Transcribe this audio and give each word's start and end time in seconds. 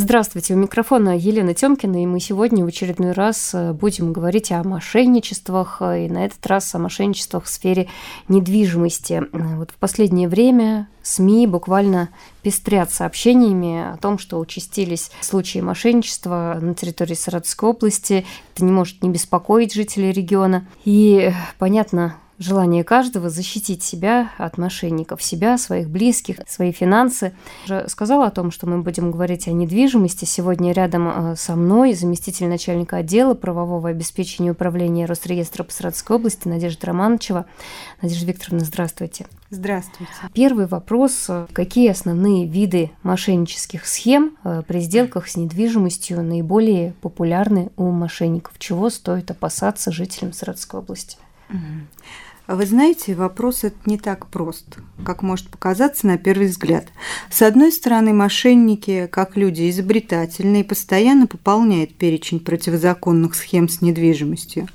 Здравствуйте, 0.00 0.54
у 0.54 0.56
микрофона 0.56 1.18
Елена 1.18 1.54
Тёмкина, 1.54 2.00
и 2.00 2.06
мы 2.06 2.20
сегодня 2.20 2.64
в 2.64 2.68
очередной 2.68 3.10
раз 3.10 3.50
э, 3.52 3.72
будем 3.72 4.12
говорить 4.12 4.52
о 4.52 4.62
мошенничествах, 4.62 5.78
э, 5.80 6.06
и 6.06 6.08
на 6.08 6.24
этот 6.24 6.46
раз 6.46 6.72
о 6.72 6.78
мошенничествах 6.78 7.46
в 7.46 7.48
сфере 7.48 7.88
недвижимости. 8.28 9.24
Вот 9.32 9.72
в 9.72 9.74
последнее 9.74 10.28
время 10.28 10.88
СМИ 11.02 11.48
буквально 11.48 12.10
пестрят 12.42 12.92
сообщениями 12.92 13.92
о 13.92 13.96
том, 13.96 14.20
что 14.20 14.38
участились 14.38 15.10
случаи 15.20 15.58
мошенничества 15.58 16.58
на 16.62 16.74
территории 16.74 17.14
Саратовской 17.14 17.68
области. 17.68 18.24
Это 18.54 18.64
не 18.64 18.70
может 18.70 19.02
не 19.02 19.10
беспокоить 19.10 19.74
жителей 19.74 20.12
региона. 20.12 20.68
И 20.84 21.32
понятно, 21.58 22.14
желание 22.38 22.84
каждого 22.84 23.30
защитить 23.30 23.82
себя 23.82 24.30
от 24.38 24.58
мошенников, 24.58 25.22
себя, 25.22 25.58
своих 25.58 25.88
близких, 25.88 26.36
свои 26.46 26.72
финансы. 26.72 27.32
Я 27.66 27.88
сказала 27.88 28.26
о 28.26 28.30
том, 28.30 28.50
что 28.50 28.66
мы 28.66 28.82
будем 28.82 29.10
говорить 29.10 29.48
о 29.48 29.52
недвижимости. 29.52 30.24
Сегодня 30.24 30.72
рядом 30.72 31.08
э, 31.08 31.36
со 31.36 31.56
мной 31.56 31.94
заместитель 31.94 32.46
начальника 32.46 32.98
отдела 32.98 33.34
правового 33.34 33.88
обеспечения 33.88 34.48
и 34.48 34.52
управления 34.52 35.06
Росреестра 35.06 35.64
по 35.64 35.72
Саратовской 35.72 36.16
области 36.16 36.48
Надежда 36.48 36.86
Романовичева. 36.88 37.46
Надежда 38.02 38.26
Викторовна, 38.26 38.64
здравствуйте. 38.64 39.26
Здравствуйте. 39.50 40.12
Первый 40.34 40.66
вопрос. 40.66 41.30
Какие 41.52 41.90
основные 41.90 42.46
виды 42.46 42.90
мошеннических 43.02 43.86
схем 43.86 44.36
э, 44.44 44.62
при 44.66 44.80
сделках 44.80 45.28
с 45.28 45.36
недвижимостью 45.36 46.22
наиболее 46.22 46.92
популярны 47.00 47.70
у 47.76 47.90
мошенников? 47.90 48.54
Чего 48.58 48.90
стоит 48.90 49.30
опасаться 49.30 49.90
жителям 49.90 50.32
Саратовской 50.32 50.80
области? 50.80 51.16
А 51.48 51.54
вы 52.56 52.64
знаете, 52.64 53.14
вопрос 53.14 53.64
этот 53.64 53.86
не 53.86 53.98
так 53.98 54.26
прост, 54.28 54.78
как 55.04 55.22
может 55.22 55.48
показаться 55.50 56.06
на 56.06 56.16
первый 56.16 56.46
взгляд. 56.46 56.86
С 57.30 57.42
одной 57.42 57.70
стороны, 57.70 58.14
мошенники, 58.14 59.06
как 59.12 59.36
люди 59.36 59.68
изобретательные, 59.68 60.64
постоянно 60.64 61.26
пополняют 61.26 61.94
перечень 61.94 62.40
противозаконных 62.40 63.34
схем 63.34 63.68
с 63.68 63.82
недвижимостью. 63.82 64.66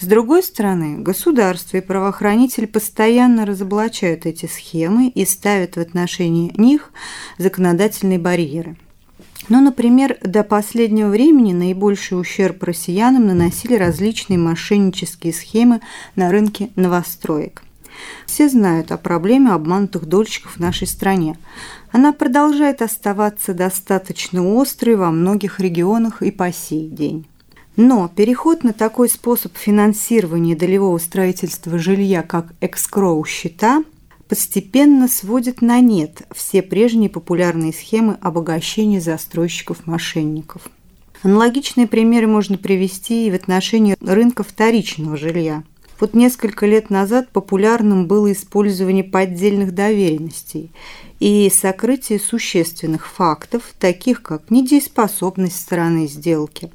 С 0.00 0.06
другой 0.06 0.42
стороны, 0.42 0.98
государство 0.98 1.76
и 1.76 1.82
правоохранители 1.82 2.64
постоянно 2.64 3.44
разоблачают 3.44 4.24
эти 4.24 4.46
схемы 4.46 5.08
и 5.08 5.24
ставят 5.26 5.76
в 5.76 5.80
отношении 5.80 6.52
них 6.56 6.92
законодательные 7.38 8.18
барьеры. 8.18 8.76
Ну, 9.48 9.60
например, 9.60 10.18
до 10.22 10.44
последнего 10.44 11.08
времени 11.08 11.52
наибольший 11.52 12.20
ущерб 12.20 12.62
россиянам 12.62 13.26
наносили 13.26 13.74
различные 13.74 14.38
мошеннические 14.38 15.32
схемы 15.32 15.80
на 16.14 16.30
рынке 16.30 16.70
новостроек. 16.76 17.62
Все 18.26 18.48
знают 18.48 18.92
о 18.92 18.96
проблеме 18.96 19.50
обманутых 19.50 20.06
дольщиков 20.06 20.56
в 20.56 20.60
нашей 20.60 20.86
стране. 20.86 21.36
Она 21.90 22.12
продолжает 22.12 22.82
оставаться 22.82 23.52
достаточно 23.52 24.42
острой 24.60 24.96
во 24.96 25.10
многих 25.10 25.60
регионах 25.60 26.22
и 26.22 26.30
по 26.30 26.52
сей 26.52 26.88
день. 26.88 27.26
Но 27.76 28.10
переход 28.14 28.64
на 28.64 28.72
такой 28.72 29.08
способ 29.08 29.56
финансирования 29.56 30.54
долевого 30.54 30.98
строительства 30.98 31.78
жилья, 31.78 32.22
как 32.22 32.52
экскроу 32.60 33.24
счета, 33.24 33.82
постепенно 34.32 35.08
сводит 35.08 35.60
на 35.60 35.80
нет 35.80 36.22
все 36.34 36.62
прежние 36.62 37.10
популярные 37.10 37.70
схемы 37.70 38.16
обогащения 38.22 38.98
застройщиков-мошенников. 38.98 40.62
Аналогичные 41.22 41.86
примеры 41.86 42.28
можно 42.28 42.56
привести 42.56 43.26
и 43.26 43.30
в 43.30 43.34
отношении 43.34 43.94
рынка 44.00 44.42
вторичного 44.42 45.18
жилья. 45.18 45.64
Вот 46.00 46.14
несколько 46.14 46.64
лет 46.64 46.88
назад 46.88 47.28
популярным 47.28 48.06
было 48.06 48.32
использование 48.32 49.04
поддельных 49.04 49.74
доверенностей 49.74 50.70
и 51.20 51.52
сокрытие 51.54 52.18
существенных 52.18 53.08
фактов, 53.08 53.74
таких 53.78 54.22
как 54.22 54.50
недееспособность 54.50 55.60
стороны 55.60 56.06
сделки, 56.06 56.72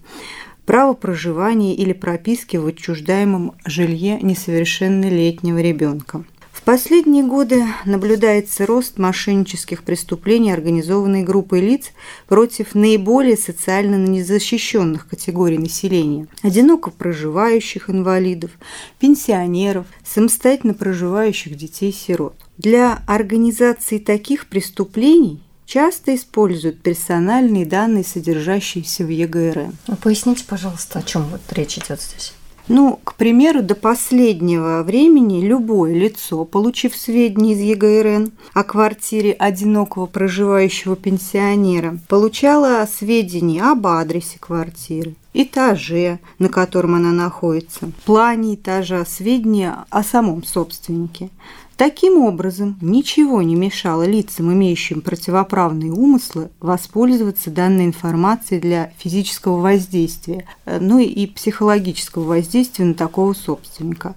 право 0.67 0.93
проживания 0.93 1.73
или 1.73 1.93
прописки 1.93 2.57
в 2.57 2.67
отчуждаемом 2.67 3.53
жилье 3.65 4.19
несовершеннолетнего 4.21 5.57
ребенка– 5.57 6.23
последние 6.67 7.23
годы 7.23 7.63
наблюдается 7.85 8.65
рост 8.65 8.97
мошеннических 8.97 9.83
преступлений 9.83 10.51
организованной 10.51 11.23
группой 11.23 11.61
лиц 11.61 11.91
против 12.27 12.75
наиболее 12.75 13.37
социально 13.37 13.95
незащищенных 13.95 15.07
категорий 15.07 15.57
населения– 15.57 16.27
одиноко 16.43 16.91
проживающих 16.91 17.89
инвалидов, 17.89 18.51
пенсионеров, 18.99 19.85
самостоятельно 20.03 20.73
проживающих 20.73 21.55
детей-сирот. 21.55 22.35
Для 22.57 23.01
организации 23.07 23.97
таких 23.97 24.47
преступлений 24.47 25.39
часто 25.65 26.13
используют 26.15 26.81
персональные 26.81 27.65
данные, 27.65 28.03
содержащиеся 28.03 29.05
в 29.05 29.09
ЕГРН. 29.09 29.71
Поясните, 30.03 30.43
пожалуйста, 30.45 30.99
о 30.99 31.03
чем 31.03 31.27
вот 31.29 31.39
речь 31.51 31.77
идет 31.77 32.01
здесь? 32.01 32.33
Ну, 32.67 32.99
к 33.03 33.15
примеру, 33.15 33.63
до 33.63 33.75
последнего 33.75 34.83
времени 34.83 35.45
любое 35.45 35.93
лицо, 35.93 36.43
получив 36.43 36.95
сведения 36.97 37.53
из 37.53 37.59
ЕГРН 37.59 38.33
о 38.53 38.63
квартире 38.63 39.31
одинокого 39.31 40.05
проживающего 40.05 40.97
пенсионера, 40.97 41.97
получало 42.09 42.85
сведения 42.85 43.63
об 43.63 43.87
адресе 43.87 44.37
квартиры, 44.39 45.15
этаже, 45.33 46.19
на 46.39 46.49
котором 46.49 46.95
она 46.95 47.11
находится, 47.11 47.91
плане 48.05 48.55
этажа, 48.55 49.05
сведения 49.05 49.85
о 49.89 50.03
самом 50.03 50.43
собственнике. 50.43 51.29
Таким 51.77 52.17
образом, 52.23 52.75
ничего 52.81 53.43
не 53.43 53.53
мешало 53.53 54.01
лицам, 54.01 54.51
имеющим 54.51 55.01
противоправные 55.01 55.91
умыслы, 55.91 56.49
воспользоваться 56.59 57.51
данной 57.51 57.85
информацией 57.85 58.59
для 58.59 58.91
физического 58.97 59.61
воздействия, 59.61 60.47
э, 60.65 60.79
ну 60.81 60.97
и 60.97 61.27
психологического 61.27 62.23
воздействия 62.23 62.85
на 62.85 62.95
такого 62.95 63.33
собственника. 63.33 64.15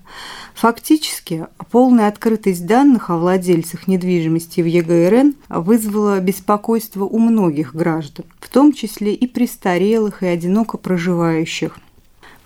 Фактически, 0.55 1.49
полная 1.71 2.09
открытость 2.09 2.65
данных 2.65 3.11
о 3.11 3.19
владельцах 3.19 3.87
недвижимости 3.87 4.63
в 4.63 4.67
ЕГРН 4.67 5.35
вызвала 5.51 6.19
беспокойство 6.19 7.05
у 7.05 7.19
многих 7.19 7.75
граждан, 7.75 8.25
в 8.41 8.49
том 8.49 8.73
числе 8.73 9.13
и 9.13 9.27
престарелых 9.27 10.23
и 10.23 10.27
одиноко 10.27 10.79
проживающих– 10.79 11.79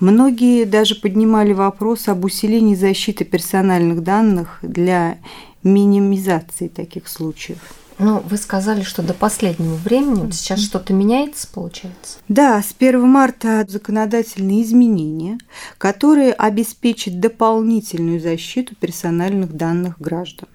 Многие 0.00 0.64
даже 0.64 0.96
поднимали 0.96 1.52
вопрос 1.52 2.08
об 2.08 2.24
усилении 2.24 2.74
защиты 2.74 3.24
персональных 3.24 4.02
данных 4.02 4.58
для 4.62 5.18
минимизации 5.62 6.68
таких 6.68 7.08
случаев. 7.08 7.58
Ну, 7.98 8.20
вы 8.28 8.36
сказали, 8.38 8.82
что 8.82 9.02
до 9.02 9.14
последнего 9.14 9.76
времени 9.76 10.30
сейчас 10.32 10.60
что-то 10.60 10.92
меняется, 10.92 11.46
получается? 11.46 12.18
Да, 12.28 12.60
с 12.60 12.74
1 12.76 13.08
марта 13.08 13.64
законодательные 13.68 14.62
изменения, 14.62 15.38
которые 15.78 16.32
обеспечат 16.32 17.20
дополнительную 17.20 18.20
защиту 18.20 18.74
персональных 18.74 19.52
данных 19.52 20.00
граждан. 20.00 20.48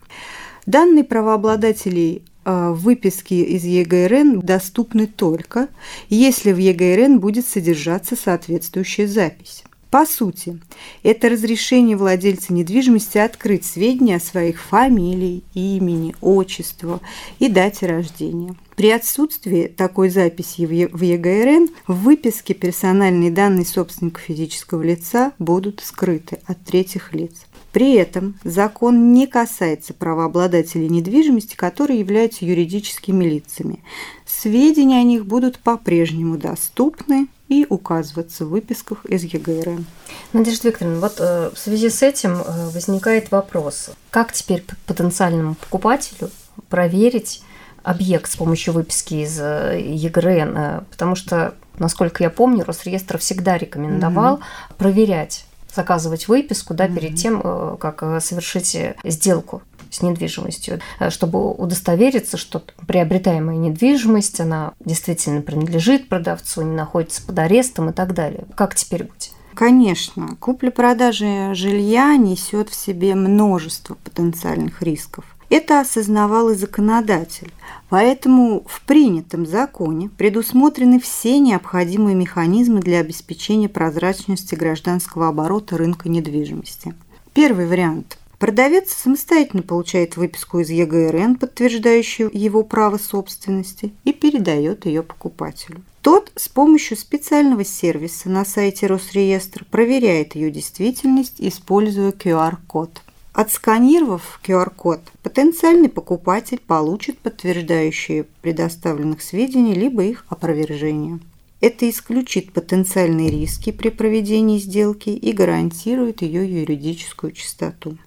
Данные 0.65 1.05
правообладателей 1.05 2.23
выписки 2.45 3.33
из 3.33 3.63
ЕГРН 3.63 4.39
доступны 4.39 5.07
только, 5.07 5.67
если 6.09 6.51
в 6.51 6.57
ЕГРН 6.57 7.19
будет 7.19 7.45
содержаться 7.47 8.15
соответствующая 8.15 9.07
запись. 9.07 9.63
По 9.91 10.05
сути, 10.05 10.59
это 11.01 11.29
разрешение 11.29 11.97
владельца 11.97 12.53
недвижимости 12.53 13.17
открыть 13.17 13.65
сведения 13.65 14.17
о 14.17 14.19
своих 14.19 14.61
фамилии, 14.61 15.41
имени, 15.55 16.15
отчеству 16.21 17.01
и 17.39 17.49
дате 17.49 17.87
рождения. 17.87 18.55
При 18.79 18.91
отсутствии 18.91 19.67
такой 19.67 20.09
записи 20.09 20.61
в 20.61 21.01
ЕГРН 21.01 21.67
в 21.85 21.95
выписке 21.95 22.53
персональные 22.53 23.29
данные 23.29 23.65
собственника 23.65 24.21
физического 24.21 24.81
лица 24.81 25.33
будут 25.37 25.81
скрыты 25.81 26.39
от 26.45 26.63
третьих 26.63 27.13
лиц. 27.13 27.33
При 27.73 27.95
этом 27.95 28.39
закон 28.45 29.11
не 29.11 29.27
касается 29.27 29.93
правообладателей 29.93 30.87
недвижимости, 30.87 31.57
которые 31.57 31.99
являются 31.99 32.45
юридическими 32.45 33.25
лицами. 33.25 33.83
Сведения 34.25 35.01
о 35.01 35.03
них 35.03 35.25
будут 35.25 35.59
по-прежнему 35.59 36.37
доступны 36.37 37.27
и 37.49 37.65
указываться 37.67 38.45
в 38.45 38.49
выписках 38.51 39.05
из 39.07 39.25
ЕГРН. 39.25 39.85
Надежда 40.31 40.69
Викторовна, 40.69 41.01
вот 41.01 41.15
э, 41.19 41.51
в 41.53 41.59
связи 41.59 41.89
с 41.89 42.01
этим 42.01 42.31
э, 42.37 42.69
возникает 42.69 43.29
вопрос, 43.29 43.89
как 44.09 44.31
теперь 44.31 44.63
потенциальному 44.85 45.55
покупателю 45.55 46.29
проверить 46.69 47.43
объект 47.89 48.31
с 48.31 48.35
помощью 48.35 48.73
выписки 48.73 49.15
из 49.15 49.39
э, 49.39 49.81
ЕГРН, 49.81 50.85
потому 50.91 51.15
что, 51.15 51.53
насколько 51.77 52.23
я 52.23 52.29
помню, 52.29 52.63
Росреестр 52.65 53.17
всегда 53.17 53.57
рекомендовал 53.57 54.35
угу. 54.35 54.43
проверять 54.77 55.45
заказывать 55.73 56.27
выписку 56.27 56.73
да, 56.73 56.87
перед 56.87 57.15
тем, 57.15 57.41
э, 57.43 57.77
как 57.79 58.03
э, 58.03 58.19
совершить 58.19 58.75
э, 58.75 58.95
сделку 59.03 59.61
с 59.89 60.03
недвижимостью, 60.03 60.81
чтобы 61.09 61.51
удостовериться, 61.51 62.37
что 62.37 62.61
приобретаемая 62.85 63.57
недвижимость, 63.57 64.39
она 64.39 64.73
действительно 64.79 65.41
принадлежит 65.41 66.09
продавцу, 66.09 66.61
не 66.61 66.75
находится 66.75 67.23
под 67.23 67.39
арестом 67.39 67.89
и 67.89 67.93
так 67.93 68.13
далее. 68.13 68.45
Как 68.55 68.75
теперь 68.75 69.05
быть? 69.05 69.31
Конечно, 69.55 70.35
купля-продажа 70.39 71.55
жилья 71.55 72.15
несет 72.17 72.69
в 72.69 72.75
себе 72.75 73.15
множество 73.15 73.95
потенциальных 73.95 74.83
рисков. 74.83 75.25
Это 75.49 75.79
осознавал 75.79 76.51
и 76.51 76.55
законодатель. 76.55 77.51
Поэтому 77.89 78.63
в 78.67 78.81
принятом 78.81 79.47
законе 79.47 80.09
предусмотрены 80.09 80.99
все 80.99 81.39
необходимые 81.39 82.15
механизмы 82.15 82.81
для 82.81 82.99
обеспечения 82.99 83.67
прозрачности 83.67 84.53
гражданского 84.53 85.29
оборота 85.29 85.77
рынка 85.77 86.07
недвижимости. 86.07 86.93
Первый 87.33 87.67
вариант. 87.67 88.19
Продавец 88.37 88.93
самостоятельно 88.93 89.63
получает 89.63 90.15
выписку 90.15 90.59
из 90.59 90.69
ЕГРН, 90.69 91.35
подтверждающую 91.35 92.29
его 92.31 92.63
право 92.63 92.97
собственности, 92.97 93.93
и 94.05 94.13
передает 94.13 94.85
ее 94.85 95.03
покупателю. 95.03 95.81
Тот 96.01 96.31
с 96.37 96.47
помощью 96.47 96.95
специального 96.95 97.65
сервиса 97.65 98.29
на 98.29 98.45
сайте 98.45 98.87
Росреестра 98.87 99.65
проверяет 99.69 100.35
ее 100.35 100.51
действительность, 100.51 101.35
используя 101.39 102.11
QR-код. 102.11 103.01
Отсканировав 103.33 104.39
QR-код, 104.43 105.01
потенциальный 105.21 105.89
покупатель 105.89 106.59
получит 106.59 107.19
подтверждающие 107.19 108.25
предоставленных 108.41 109.21
сведений 109.21 109.75
либо 109.75 110.03
их 110.03 110.25
опровержение. 110.29 111.19
Это 111.61 111.89
исключит 111.89 112.53
потенциальные 112.53 113.29
риски 113.29 113.71
при 113.71 113.89
проведении 113.89 114.57
сделки 114.57 115.09
и 115.09 115.31
гарантирует 115.31 116.21
ее 116.21 116.61
юридическую 116.61 117.31
чистоту. 117.33 117.97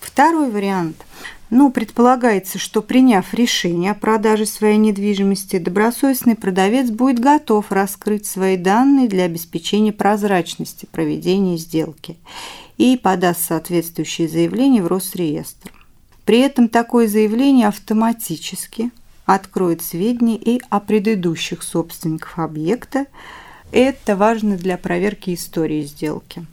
Второй 0.00 0.50
вариант. 0.50 0.96
Ну, 1.56 1.70
предполагается, 1.70 2.58
что 2.58 2.82
приняв 2.82 3.32
решение 3.32 3.92
о 3.92 3.94
продаже 3.94 4.44
своей 4.44 4.76
недвижимости, 4.76 5.60
добросовестный 5.60 6.34
продавец 6.34 6.90
будет 6.90 7.20
готов 7.20 7.70
раскрыть 7.70 8.26
свои 8.26 8.56
данные 8.56 9.06
для 9.06 9.22
обеспечения 9.22 9.92
прозрачности 9.92 10.88
проведения 10.90 11.56
сделки 11.56 12.16
и 12.76 12.96
подаст 13.00 13.42
соответствующее 13.42 14.26
заявление 14.26 14.82
в 14.82 14.88
Росреестр. 14.88 15.72
При 16.24 16.40
этом 16.40 16.68
такое 16.68 17.06
заявление 17.06 17.68
автоматически 17.68 18.90
откроет 19.24 19.80
сведения 19.80 20.36
и 20.36 20.60
о 20.70 20.80
предыдущих 20.80 21.62
собственниках 21.62 22.40
объекта. 22.40 23.06
Это 23.70 24.16
важно 24.16 24.56
для 24.56 24.76
проверки 24.76 25.32
истории 25.32 25.82
сделки. 25.82 26.44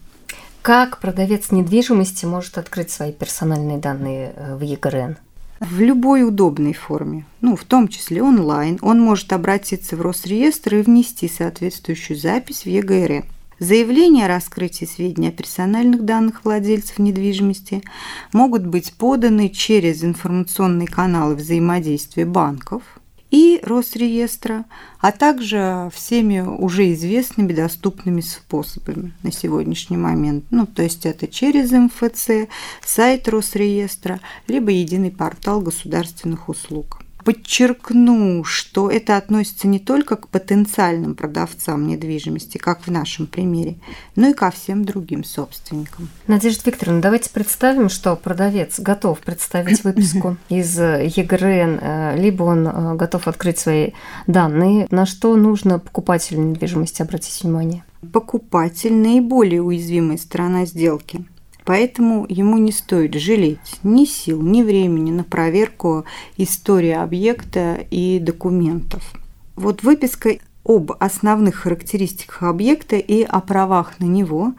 Как 0.61 0.99
продавец 0.99 1.49
недвижимости 1.49 2.25
может 2.25 2.59
открыть 2.59 2.91
свои 2.91 3.11
персональные 3.11 3.79
данные 3.79 4.33
э, 4.35 4.55
в 4.55 4.61
ЕГРН? 4.61 5.17
В 5.59 5.79
любой 5.79 6.23
удобной 6.23 6.73
форме, 6.73 7.25
ну, 7.39 7.55
в 7.55 7.63
том 7.63 7.87
числе 7.87 8.21
онлайн, 8.21 8.77
он 8.83 8.99
может 8.99 9.33
обратиться 9.33 9.95
в 9.95 10.01
Росреестр 10.01 10.75
и 10.75 10.81
внести 10.83 11.27
соответствующую 11.27 12.15
запись 12.15 12.65
в 12.65 12.67
ЕГРН. 12.67 13.25
Заявления 13.57 14.25
о 14.25 14.27
раскрытии 14.27 14.85
сведений 14.85 15.29
о 15.29 15.31
персональных 15.31 16.05
данных 16.05 16.45
владельцев 16.45 16.99
недвижимости 16.99 17.83
могут 18.31 18.65
быть 18.65 18.93
поданы 18.93 19.49
через 19.49 20.03
информационные 20.03 20.87
каналы 20.87 21.33
взаимодействия 21.33 22.25
банков– 22.25 22.83
и 23.31 23.59
Росреестра, 23.63 24.65
а 24.99 25.11
также 25.11 25.89
всеми 25.93 26.41
уже 26.41 26.93
известными 26.93 27.53
доступными 27.53 28.21
способами 28.21 29.13
на 29.23 29.31
сегодняшний 29.31 29.97
момент. 29.97 30.45
Ну, 30.51 30.67
то 30.67 30.83
есть 30.83 31.05
это 31.05 31.27
через 31.27 31.71
МФЦ, 31.71 32.49
сайт 32.85 33.27
Росреестра, 33.29 34.19
либо 34.47 34.69
единый 34.71 35.11
портал 35.11 35.61
государственных 35.61 36.49
услуг. 36.49 37.00
Подчеркну, 37.23 38.43
что 38.43 38.89
это 38.89 39.17
относится 39.17 39.67
не 39.67 39.79
только 39.79 40.15
к 40.15 40.27
потенциальным 40.27 41.15
продавцам 41.15 41.87
недвижимости, 41.87 42.57
как 42.57 42.87
в 42.87 42.91
нашем 42.91 43.27
примере, 43.27 43.75
но 44.15 44.29
и 44.29 44.33
ко 44.33 44.49
всем 44.51 44.85
другим 44.85 45.23
собственникам. 45.23 46.09
Надежда 46.27 46.63
Викторовна, 46.65 47.01
давайте 47.01 47.29
представим, 47.29 47.89
что 47.89 48.15
продавец 48.15 48.79
готов 48.79 49.19
представить 49.19 49.83
выписку 49.83 50.37
из 50.49 50.77
ЕГРН, 50.79 51.79
э, 51.81 52.17
либо 52.17 52.43
он 52.43 52.67
э, 52.67 52.95
готов 52.95 53.27
открыть 53.27 53.59
свои 53.59 53.91
данные. 54.27 54.87
На 54.91 55.05
что 55.05 55.35
нужно 55.35 55.79
покупателю 55.79 56.41
недвижимости 56.41 57.01
обратить 57.01 57.43
внимание? 57.43 57.83
Покупатель– 58.11 58.93
наиболее 58.95 59.61
уязвимая 59.61 60.17
сторона 60.17 60.65
сделки– 60.65 61.25
Поэтому 61.63 62.25
ему 62.27 62.57
не 62.57 62.71
стоит 62.71 63.13
жалеть 63.13 63.79
ни 63.83 64.05
сил, 64.05 64.41
ни 64.41 64.63
времени 64.63 65.11
на 65.11 65.23
проверку 65.23 66.05
истории 66.37 66.91
объекта 66.91 67.85
и 67.91 68.19
документов. 68.19 69.13
Вот 69.55 69.83
выписка 69.83 70.37
об 70.65 70.91
основных 70.99 71.55
характеристиках 71.55 72.43
объекта 72.43 72.95
и 72.95 73.23
о 73.23 73.41
правах 73.41 73.99
на 73.99 74.05
него 74.05 74.53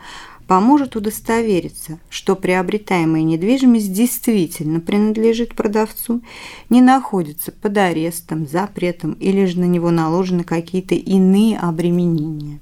поможет 0.47 0.97
удостовериться, 0.97 1.99
что 2.09 2.37
приобретаемая 2.37 3.23
недвижимость 3.23 3.93
действительно 3.93 4.81
принадлежит 4.81 5.55
продавцу, 5.55 6.21
не 6.69 6.83
находится 6.83 7.53
под 7.53 7.79
арестом, 7.79 8.47
запретом 8.47 9.13
или 9.15 9.45
же 9.47 9.61
на 9.61 9.65
него 9.65 9.91
наложены 9.91 10.45
какие-то 10.45 10.95
иные 10.95 11.59
обременения. 11.59 12.59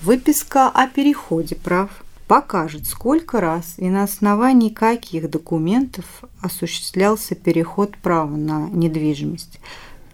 Выписка 0.00 0.68
о 0.68 0.86
переходе 0.86 1.56
прав 1.56 2.03
покажет, 2.26 2.86
сколько 2.86 3.40
раз 3.40 3.74
и 3.76 3.88
на 3.88 4.04
основании 4.04 4.68
каких 4.68 5.30
документов 5.30 6.04
осуществлялся 6.40 7.34
переход 7.34 7.96
права 7.98 8.36
на 8.36 8.68
недвижимость. 8.70 9.60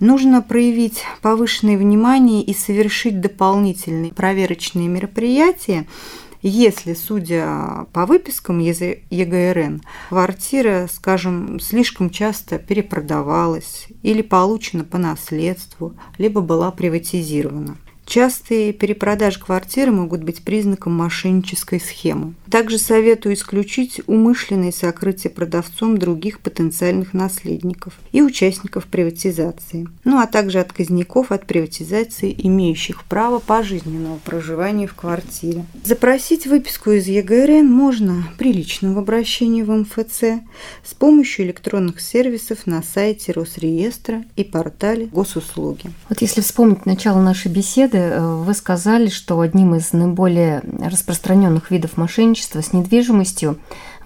Нужно 0.00 0.40
проявить 0.40 1.04
повышенное 1.20 1.76
внимание 1.76 2.42
и 2.42 2.54
совершить 2.54 3.20
дополнительные 3.20 4.12
проверочные 4.12 4.88
мероприятия, 4.88 5.86
если, 6.42 6.94
судя 6.94 7.86
по 7.92 8.06
выпискам 8.06 8.60
ЕГРН, 8.60 9.82
квартира, 10.08 10.88
скажем, 10.90 11.60
слишком 11.60 12.08
часто 12.08 12.58
перепродавалась 12.58 13.88
или 14.02 14.22
получена 14.22 14.84
по 14.84 14.96
наследству, 14.96 15.94
либо 16.16 16.40
была 16.40 16.70
приватизирована. 16.70 17.76
Частые 18.10 18.72
перепродажи 18.72 19.38
квартиры 19.38 19.92
могут 19.92 20.24
быть 20.24 20.42
признаком 20.42 20.94
мошеннической 20.94 21.78
схемы. 21.78 22.34
Также 22.50 22.76
советую 22.78 23.36
исключить 23.36 24.00
умышленное 24.08 24.72
сокрытие 24.72 25.30
продавцом 25.30 25.96
других 25.96 26.40
потенциальных 26.40 27.14
наследников 27.14 28.00
и 28.10 28.20
участников 28.20 28.86
приватизации, 28.86 29.86
ну 30.02 30.18
а 30.18 30.26
также 30.26 30.58
отказников 30.58 31.30
от 31.30 31.46
приватизации, 31.46 32.34
имеющих 32.36 33.04
право 33.04 33.38
пожизненного 33.38 34.16
проживания 34.16 34.88
в 34.88 34.94
квартире. 34.94 35.64
Запросить 35.84 36.48
выписку 36.48 36.90
из 36.90 37.06
ЕГРН 37.06 37.70
можно 37.70 38.24
при 38.38 38.52
личном 38.52 38.98
обращении 38.98 39.62
в 39.62 39.70
МФЦ 39.70 40.42
с 40.84 40.94
помощью 40.98 41.46
электронных 41.46 42.00
сервисов 42.00 42.66
на 42.66 42.82
сайте 42.82 43.30
Росреестра 43.30 44.24
и 44.34 44.42
портале 44.42 45.06
госуслуги. 45.06 45.92
Вот 46.08 46.20
если 46.20 46.40
вспомнить 46.40 46.86
начало 46.86 47.22
нашей 47.22 47.52
беседы, 47.52 47.99
Э, 48.00 48.42
вы 48.44 48.54
сказали, 48.54 49.08
что 49.08 49.40
одним 49.40 49.74
из 49.74 49.92
наиболее 49.92 50.62
распространенных 50.80 51.70
видов 51.70 51.96
мошенничества 51.96 52.60
с 52.62 52.72
недвижимостью 52.72 53.58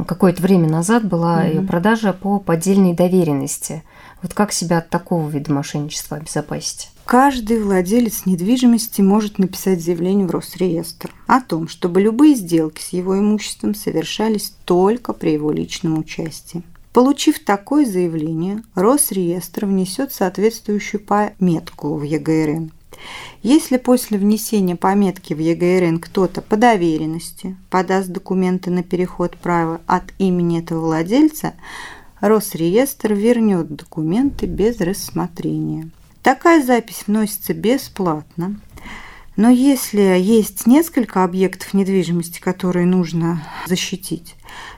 какое-то 0.06 0.42
время 0.42 0.68
назад 0.68 1.06
была 1.06 1.44
mm-hmm. 1.44 1.54
ее 1.54 1.62
продажа 1.62 2.12
по 2.12 2.40
поддельной 2.40 2.94
доверенности. 2.94 3.82
Вот 4.22 4.34
как 4.34 4.52
себя 4.52 4.78
от 4.78 4.90
такого 4.90 5.28
вида 5.28 5.52
мошенничества 5.52 6.16
обезопасить? 6.16 6.90
Каждый 7.04 7.62
владелец 7.62 8.24
недвижимости 8.24 9.02
может 9.02 9.38
написать 9.38 9.82
заявление 9.82 10.26
в 10.26 10.30
Росреестр 10.30 11.12
о 11.26 11.40
том, 11.40 11.68
чтобы 11.68 12.00
любые 12.00 12.34
сделки 12.34 12.80
с 12.80 12.88
его 12.88 13.18
имуществом 13.18 13.74
совершались 13.74 14.54
только 14.64 15.12
при 15.12 15.30
его 15.32 15.52
личном 15.52 15.98
участии. 15.98 16.62
Получив 16.94 17.44
такое 17.44 17.84
заявление, 17.84 18.62
Росреестр 18.74 19.66
внесет 19.66 20.12
соответствующую 20.12 21.02
пометку 21.04 21.96
в 21.96 22.04
ЕГРН 22.04 22.70
если 23.42 23.76
после 23.76 24.18
внесения 24.18 24.76
пометки 24.76 25.34
в 25.34 25.38
ЕГРН 25.38 25.99
кто-то 25.99 26.40
по 26.40 26.56
доверенности 26.56 27.56
подаст 27.70 28.08
документы 28.08 28.70
на 28.70 28.82
переход 28.82 29.37
права 29.37 29.80
от 29.87 30.04
имени 30.18 30.61
этого 30.61 30.80
владельца, 30.80 31.54
Росреестр 32.20 33.12
вернет 33.12 33.75
документы 33.75 34.46
без 34.46 34.80
рассмотрения. 34.80 35.90
Такая 36.23 36.64
запись 36.64 37.04
вносится 37.06 37.52
бесплатно. 37.52 38.58
Но 39.37 39.50
если 39.50 40.00
есть 40.00 40.66
несколько 40.66 41.23
объектов 41.25 41.75
недвижимости, 41.75 42.40
которые 42.40 42.87
нужно 42.87 43.46
защитить, 43.66 44.37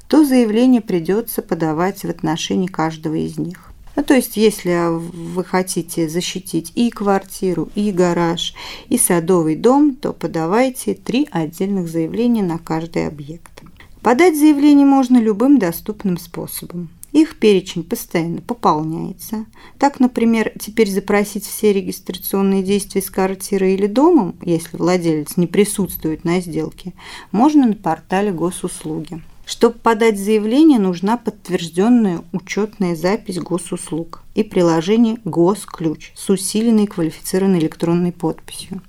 то 0.08 0.24
заявление 0.24 0.80
придется 0.80 1.42
подавать 1.42 2.00
в 2.00 2.08
отношении 2.08 2.66
каждого 2.66 3.14
из 3.14 3.38
них. 3.38 3.72
Ну, 3.96 4.04
то 4.04 4.14
есть, 4.14 4.36
если 4.36 4.88
вы 4.90 5.42
хотите 5.42 6.08
защитить 6.08 6.70
и 6.74 6.90
квартиру, 6.90 7.70
и 7.74 7.90
гараж, 7.90 8.54
и 8.88 8.98
садовый 8.98 9.56
дом, 9.56 9.96
то 9.96 10.12
подавайте 10.12 10.94
три 10.94 11.26
отдельных 11.30 11.88
заявления 11.88 12.42
на 12.42 12.58
каждый 12.58 13.06
объект. 13.06 13.62
Подать 14.02 14.38
заявление 14.38 14.86
можно 14.86 15.16
любым 15.16 15.58
доступным 15.58 16.18
способом. 16.18 16.90
Их 17.12 17.38
перечень 17.38 17.82
постоянно 17.82 18.42
пополняется. 18.42 19.46
Так, 19.78 20.00
например, 20.00 20.52
теперь 20.60 20.90
запросить 20.90 21.46
все 21.46 21.72
регистрационные 21.72 22.62
действия 22.62 23.00
с 23.00 23.10
квартирой 23.10 23.72
или 23.72 23.86
домом, 23.86 24.36
если 24.42 24.76
владелец 24.76 25.38
не 25.38 25.46
присутствует 25.46 26.24
на 26.24 26.40
сделке, 26.40 26.92
можно 27.32 27.66
на 27.66 27.74
портале 27.74 28.32
госуслуги. 28.32 29.22
Чтобы 29.46 29.78
подать 29.78 30.18
заявление, 30.18 30.80
нужна 30.80 31.16
подтвержденная 31.16 32.24
учетная 32.32 32.96
запись 32.96 33.38
госуслуг 33.38 34.22
и 34.34 34.42
приложение 34.42 35.18
«Госключ» 35.24 36.10
с 36.16 36.28
усиленной 36.28 36.88
квалифицированной 36.88 37.60
электронной 37.60 38.10
подписью. 38.10 38.82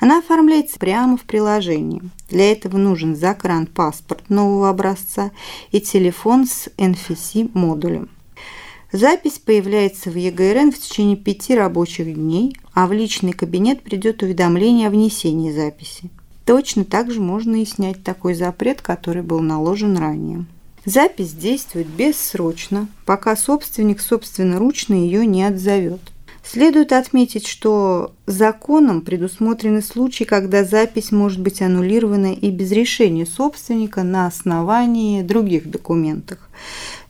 Она 0.00 0.20
оформляется 0.20 0.78
прямо 0.78 1.18
в 1.18 1.24
приложении. 1.24 2.00
Для 2.30 2.50
этого 2.52 2.78
нужен 2.78 3.14
закран-паспорт 3.14 4.30
нового 4.30 4.70
образца 4.70 5.30
и 5.72 5.80
телефон 5.82 6.46
с 6.46 6.68
NFC-модулем. 6.78 8.08
Запись 8.92 9.38
появляется 9.38 10.10
в 10.10 10.16
ЕГРН 10.16 10.72
в 10.72 10.78
течение 10.78 11.18
пяти 11.18 11.54
рабочих 11.54 12.14
дней, 12.14 12.56
а 12.72 12.86
в 12.86 12.94
личный 12.94 13.32
кабинет 13.32 13.82
придет 13.82 14.22
уведомление 14.22 14.88
о 14.88 14.90
внесении 14.90 15.52
записи. 15.52 16.08
Точно 16.46 16.84
так 16.84 17.10
же 17.10 17.20
можно 17.20 17.60
и 17.60 17.66
снять 17.66 18.04
такой 18.04 18.34
запрет, 18.34 18.80
который 18.80 19.22
был 19.22 19.40
наложен 19.40 19.98
ранее. 19.98 20.46
Запись 20.84 21.32
действует 21.32 21.88
бессрочно, 21.88 22.86
пока 23.04 23.34
собственник 23.34 24.00
собственноручно 24.00 24.94
ее 24.94 25.26
не 25.26 25.42
отзовет. 25.42 26.00
Следует 26.44 26.92
отметить, 26.92 27.48
что 27.48 28.14
законом 28.26 29.00
предусмотрены 29.00 29.82
случаи, 29.82 30.22
когда 30.22 30.62
запись 30.62 31.10
может 31.10 31.40
быть 31.40 31.60
аннулирована 31.60 32.32
и 32.32 32.52
без 32.52 32.70
решения 32.70 33.26
собственника 33.26 34.04
на 34.04 34.28
основании 34.28 35.22
других 35.22 35.68
документов. 35.68 36.38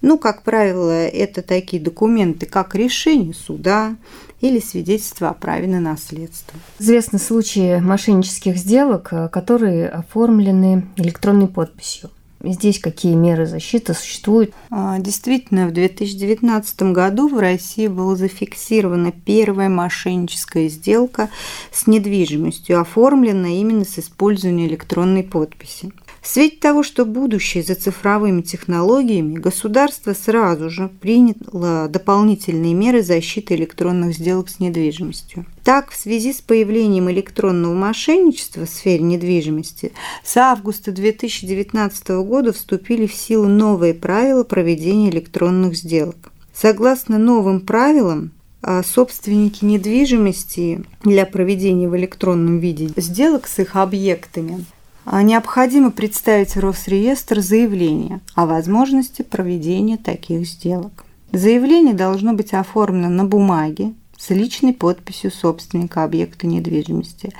Ну, 0.01 0.17
как 0.17 0.43
правило, 0.43 1.07
это 1.07 1.43
такие 1.43 1.83
документы, 1.83 2.47
как 2.47 2.75
решение 2.75 3.35
суда 3.35 3.97
или 4.41 4.61
свидетельство 4.61 5.31
о 5.31 5.35
праве 5.35 5.67
на 5.67 5.81
наследство. 5.81 6.59
Известны 6.79 7.19
случаи 7.19 7.81
мошеннических 7.81 8.57
сделок, 8.57 9.13
которые 9.33 9.89
оформлены 9.89 10.87
электронной 10.97 11.49
подписью. 11.49 12.11
Здесь 12.43 12.79
какие 12.79 13.15
меры 13.15 13.47
защиты 13.47 13.95
существуют? 13.95 14.53
А, 14.71 14.99
действительно, 14.99 15.67
в 15.67 15.73
2019 15.73 16.93
году 16.93 17.29
в 17.29 17.39
России 17.39 17.89
была 17.89 18.15
зафиксирована 18.15 19.11
первая 19.11 19.69
мошенническая 19.69 20.69
сделка 20.69 21.31
с 21.73 21.87
недвижимостью, 21.87 22.81
оформленная 22.81 23.53
именно 23.53 23.85
с 23.85 23.99
использованием 23.99 24.69
электронной 24.69 25.25
подписи. 25.25 25.93
В 26.27 26.29
свете 26.29 26.57
того, 26.57 26.83
что 26.83 27.05
будущее 27.05 27.63
за 27.63 27.77
цифровыми 27.77 28.43
технологиями, 28.43 29.37
государство 29.37 30.13
сразу 30.13 30.71
же 30.71 30.89
приняло 30.89 31.87
дополнительные 31.89 32.75
меры 32.75 33.05
защиты 33.05 33.55
электронных 33.55 34.17
сделок 34.17 34.49
с 34.49 34.59
недвижимостью. 34.59 35.47
Так, 35.63 35.93
в 35.93 35.97
связи 35.97 36.33
с 36.33 36.41
появлением 36.41 37.09
электронного 37.13 37.75
мошенничества 37.75 38.67
в 38.67 38.69
сфере 38.69 39.05
недвижимости, 39.05 39.93
с 40.25 40.37
августа 40.37 40.91
2019 40.91 42.09
года 42.25 42.53
вступили 42.53 43.07
в 43.07 43.15
силу 43.15 43.47
новые 43.47 43.95
правила 43.95 44.43
проведения 44.43 45.11
электронных 45.11 45.77
сделок. 45.77 46.33
Согласно 46.53 47.19
новым 47.19 47.61
правилам, 47.61 48.33
а 48.63 48.83
собственники 48.83 49.65
недвижимости 49.65 50.83
для 51.05 51.25
проведения 51.25 51.89
в 51.89 51.97
электронном 51.97 52.59
виде 52.59 52.91
сделок 52.97 53.47
с 53.47 53.61
их 53.61 53.77
объектами 53.77 54.65
необходимо 55.13 55.91
представить 55.91 56.57
Росреестр 56.57 57.41
заявление 57.41 58.21
о 58.35 58.47
возможности 58.47 59.23
проведения 59.23 59.97
таких 59.97 60.47
сделок. 60.47 61.05
Заявление 61.33 61.95
должно 61.95 62.33
быть 62.33 62.55
оформлено 62.55 63.09
на 63.09 63.25
бумаге 63.25 63.95
с 64.19 64.31
личной 64.31 64.73
подписью 64.73 65.31
собственника 65.31 66.03
объекта 66.03 66.47
недвижимости. 66.47 67.33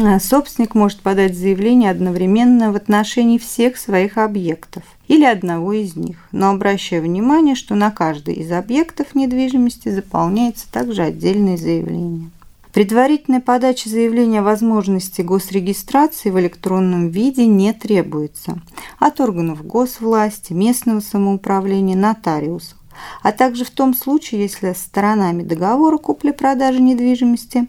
А 0.00 0.20
собственник 0.20 0.74
может 0.74 1.00
подать 1.00 1.36
заявление 1.36 1.90
одновременно 1.90 2.72
в 2.72 2.76
отношении 2.76 3.38
всех 3.38 3.76
своих 3.78 4.18
объектов 4.18 4.82
или 5.08 5.24
одного 5.24 5.72
из 5.72 5.96
них, 5.96 6.18
но 6.32 6.50
обращая 6.50 7.00
внимание, 7.00 7.54
что 7.54 7.74
на 7.74 7.90
каждый 7.90 8.34
из 8.34 8.52
объектов 8.52 9.14
недвижимости 9.14 9.88
заполняется 9.88 10.70
также 10.70 11.02
отдельное 11.02 11.56
заявление. 11.56 12.30
Предварительная 12.78 13.40
подача 13.40 13.88
заявления 13.88 14.38
о 14.38 14.44
возможности 14.44 15.20
госрегистрации 15.20 16.30
в 16.30 16.38
электронном 16.38 17.08
виде 17.08 17.44
не 17.44 17.72
требуется 17.72 18.62
от 19.00 19.20
органов 19.20 19.66
госвласти, 19.66 20.52
местного 20.52 21.00
самоуправления, 21.00 21.96
нотариусов, 21.96 22.78
а 23.24 23.32
также 23.32 23.64
в 23.64 23.70
том 23.70 23.94
случае, 23.94 24.42
если 24.42 24.74
сторонами 24.74 25.42
договора 25.42 25.98
купли-продажи 25.98 26.80
недвижимости 26.80 27.66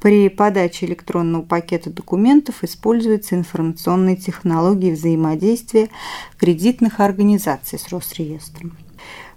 при 0.00 0.30
подаче 0.30 0.86
электронного 0.86 1.42
пакета 1.42 1.90
документов 1.90 2.64
используются 2.64 3.34
информационные 3.34 4.16
технологии 4.16 4.92
взаимодействия 4.92 5.90
кредитных 6.38 7.00
организаций 7.00 7.78
с 7.78 7.88
Росреестром. 7.88 8.72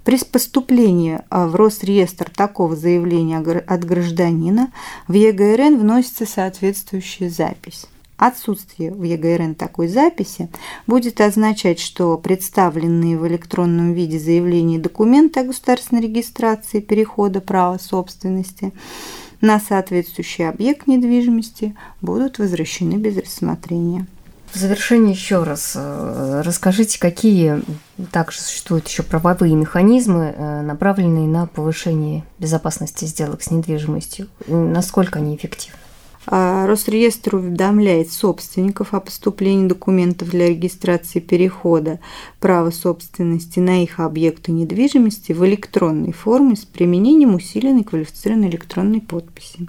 При 0.04 0.18
поступлении 0.18 1.22
а, 1.30 1.48
в 1.48 1.56
Росреестр 1.56 2.30
такого 2.30 2.76
заявления 2.76 3.38
от 3.38 3.86
гражданина 3.86 4.72
в 5.08 5.14
ЕГРН 5.14 5.80
вносится 5.80 6.26
соответствующая 6.26 7.30
запись. 7.30 7.86
Отсутствие 8.18 8.94
в 8.94 9.02
ЕГРН 9.02 9.56
такой 9.56 9.88
записи 9.88 10.50
будет 10.88 11.20
означать, 11.20 11.80
что 11.80 12.18
представленные 12.18 13.18
в 13.18 13.28
электронном 13.28 13.94
виде 13.94 14.20
заявления 14.20 14.76
и 14.76 14.82
документы 14.82 15.40
о 15.40 15.46
государственной 15.46 16.02
регистрации 16.02 16.80
перехода 16.80 17.42
права 17.42 17.78
собственности 17.80 18.72
на 19.42 19.60
соответствующий 19.60 20.48
объект 20.48 20.88
недвижимости 20.88 21.76
будут 22.02 22.40
возвращены 22.40 22.96
без 22.96 23.18
рассмотрения. 23.18 24.06
В 24.54 24.56
завершение 24.56 25.14
еще 25.14 25.42
раз 25.42 25.74
э, 25.76 26.42
расскажите, 26.46 27.00
какие 27.00 27.64
также 28.12 28.40
существуют 28.40 28.88
еще 28.88 29.02
правовые 29.02 29.56
механизмы, 29.56 30.32
э, 30.38 30.62
направленные 30.62 31.28
на 31.28 31.48
повышение 31.48 32.24
безопасности 32.38 33.06
сделок 33.06 33.42
с 33.42 33.50
недвижимостью. 33.50 34.28
Насколько 34.46 35.18
они 35.18 35.36
эффективны? 35.36 35.80
А 36.28 36.68
Росреестр 36.68 37.38
уведомляет 37.38 38.12
собственников 38.12 38.94
о 38.94 39.00
поступлении 39.00 39.68
документов 39.68 40.30
для 40.30 40.48
регистрации 40.48 41.20
перехода 41.20 42.00
права 42.40 42.70
собственности 42.70 43.60
на 43.60 43.82
их 43.82 44.00
объекты 44.00 44.52
недвижимости 44.52 45.32
в 45.32 45.44
электронной 45.48 46.12
форме 46.14 46.56
с 46.56 46.64
применением 46.64 47.34
усиленной 47.34 47.84
квалифицированной 47.84 48.50
электронной 48.50 49.02
подписи. 49.02 49.68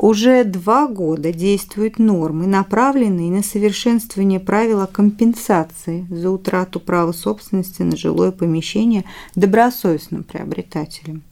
Уже 0.00 0.44
два 0.44 0.88
года 0.88 1.30
действуют 1.30 1.98
нормы, 1.98 2.46
направленные 2.46 3.30
на 3.30 3.42
совершенствование 3.42 4.40
правила 4.40 4.86
компенсации 4.90 6.06
за 6.08 6.30
утрату 6.30 6.80
права 6.80 7.12
собственности 7.12 7.82
на 7.82 7.98
жилое 7.98 8.32
помещение 8.32 9.04
добросовестным 9.34 10.24
приобретателям. 10.24 11.22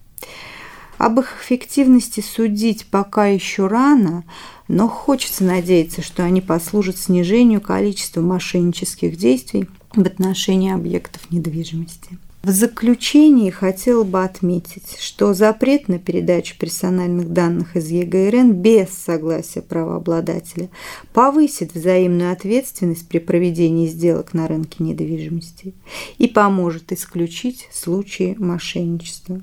Об 0.99 1.19
их 1.19 1.41
эффективности 1.43 2.21
судить 2.21 2.85
пока 2.91 3.29
еще 3.29 3.69
рано, 3.69 4.25
но 4.69 4.87
хочется 4.87 5.45
надеяться, 5.45 6.03
что 6.03 6.23
они 6.23 6.43
послужат 6.43 6.99
снижению 6.99 7.63
количества 7.63 8.21
мошеннических 8.21 9.17
действий 9.17 9.67
в 9.95 10.03
отношении 10.03 10.75
объектов 10.75 11.31
недвижимости. 11.31 12.19
В 12.43 12.51
заключении 12.51 13.51
хотела 13.51 14.05
бы 14.05 14.23
отметить, 14.23 14.99
что 15.01 15.35
запрет 15.35 15.89
на 15.89 15.99
передачу 15.99 16.57
персональных 16.57 17.33
данных 17.33 17.77
из 17.77 17.91
ЕГРН 17.91 18.53
без 18.53 18.91
согласия 18.91 19.61
правообладателя 19.61 20.71
повысит 21.13 21.75
взаимную 21.75 22.33
ответственность 22.33 23.09
при 23.09 23.19
проведении 23.19 23.89
сделок 23.89 24.35
на 24.35 24.47
рынке 24.47 24.85
недвижимости 24.85 25.75
и 26.19 26.29
поможет 26.29 26.93
исключить 26.93 27.69
случаи 27.73 28.37
мошенничества. 28.39 29.43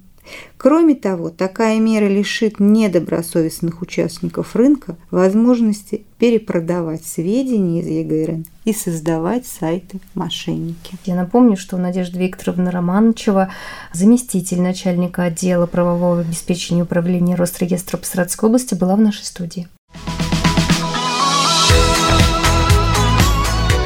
Кроме 0.57 0.95
того, 0.95 1.29
такая 1.29 1.79
мера 1.79 2.07
лишит 2.07 2.59
недобросовестных 2.59 3.81
участников 3.81 4.55
рынка 4.55 4.95
возможности 5.11 6.05
перепродавать 6.17 7.05
сведения 7.05 7.81
из 7.81 7.87
ЕГРН 7.87 8.45
и 8.63 8.73
создавать 8.73 9.45
сайты 9.45 9.99
мошенники. 10.15 10.95
Я 11.05 11.15
напомню, 11.15 11.57
что 11.57 11.77
Надежда 11.77 12.19
Викторовна 12.19 12.71
Романчева, 12.71 13.51
заместитель 13.93 14.61
начальника 14.61 15.23
отдела 15.23 15.67
правового 15.67 16.21
обеспечения 16.21 16.83
управления 16.83 17.35
Росреестра 17.35 17.97
по 17.97 18.05
Саратовской 18.05 18.49
области, 18.49 18.73
была 18.73 18.95
в 18.95 19.01
нашей 19.01 19.25
студии. 19.25 19.67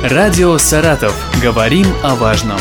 Радио 0.01 0.58
«Саратов». 0.58 1.13
Говорим 1.43 1.86
о 2.03 2.15
важном. 2.15 2.58